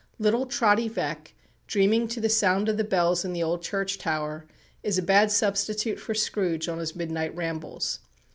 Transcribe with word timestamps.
Little 0.17 0.47
Trotty 0.47 0.87
Veck, 0.87 1.35
dreaming 1.67 2.07
to 2.07 2.19
the 2.19 2.27
sound 2.27 2.69
of 2.69 2.77
the 2.77 2.83
bells 2.83 3.23
in 3.23 3.33
the 3.33 3.43
old 3.43 3.61
church 3.61 3.99
tower, 3.99 4.47
is 4.81 4.97
a 4.97 5.03
bad 5.03 5.29
substitute 5.31 5.99
for 5.99 6.15
Scrooge 6.15 6.67
on 6.67 6.79
his 6.79 6.95
midnight 6.95 7.35
rambles. 7.35 7.99